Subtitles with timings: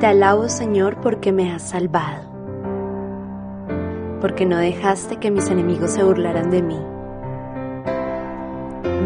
[0.00, 2.22] Te alabo Señor porque me has salvado,
[4.20, 6.78] porque no dejaste que mis enemigos se burlaran de mí.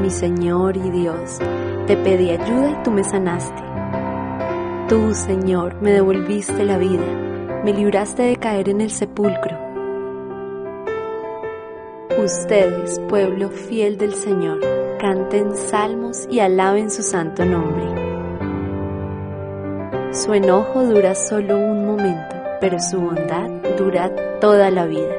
[0.03, 1.39] Mi Señor y Dios,
[1.87, 3.63] te pedí ayuda y tú me sanaste.
[4.89, 7.07] Tú, Señor, me devolviste la vida,
[7.63, 9.57] me libraste de caer en el sepulcro.
[12.19, 14.59] Ustedes, pueblo fiel del Señor,
[14.99, 18.00] canten salmos y alaben su santo nombre.
[20.13, 24.11] Su enojo dura solo un momento, pero su bondad dura
[24.41, 25.15] toda la vida.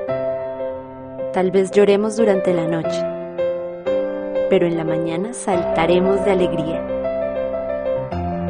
[1.32, 3.02] Tal vez lloremos durante la noche,
[4.50, 6.86] pero en la mañana saltaremos de alegría.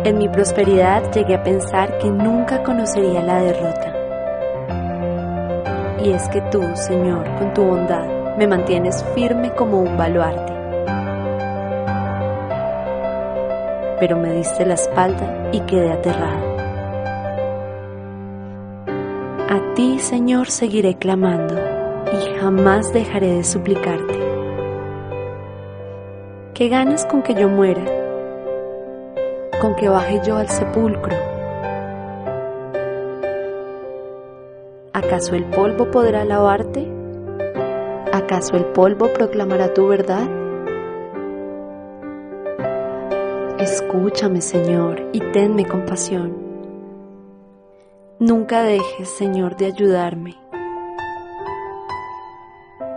[0.04, 3.96] En mi prosperidad llegué a pensar que nunca conocería la derrota.
[6.04, 10.61] Y es que tú, Señor, con tu bondad, me mantienes firme como un baluarte.
[14.02, 16.58] Pero me diste la espalda y quedé aterrado.
[19.48, 21.54] A ti, Señor, seguiré clamando
[22.12, 24.20] y jamás dejaré de suplicarte.
[26.56, 27.84] ¿Qué ganas con que yo muera?
[29.62, 31.16] ¿Con que baje yo al sepulcro?
[34.94, 36.92] ¿Acaso el polvo podrá lavarte?
[38.12, 40.41] ¿Acaso el polvo proclamará tu verdad?
[43.62, 46.36] Escúchame, Señor, y tenme compasión.
[48.18, 50.36] Nunca dejes, Señor, de ayudarme.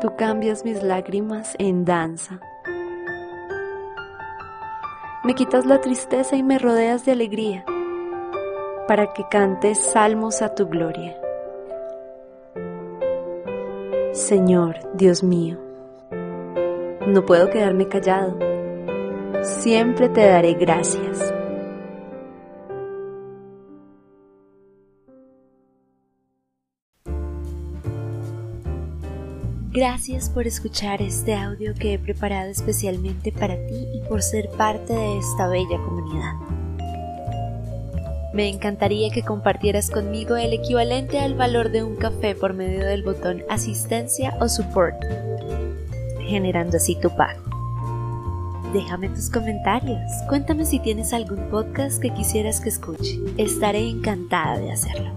[0.01, 2.41] Tú cambias mis lágrimas en danza.
[5.23, 7.67] Me quitas la tristeza y me rodeas de alegría
[8.89, 11.15] para que cantes salmos a tu gloria.
[14.12, 15.59] Señor, Dios mío,
[17.06, 18.53] no puedo quedarme callado
[19.45, 21.33] siempre te daré gracias.
[29.72, 34.93] Gracias por escuchar este audio que he preparado especialmente para ti y por ser parte
[34.93, 36.32] de esta bella comunidad.
[38.32, 43.03] Me encantaría que compartieras conmigo el equivalente al valor de un café por medio del
[43.03, 44.97] botón asistencia o support,
[46.26, 47.44] generando así tu pago.
[48.75, 50.11] Déjame tus comentarios.
[50.29, 53.21] Cuéntame si tienes algún podcast que quisieras que escuche.
[53.39, 55.12] Estaré encantada de hacerlo.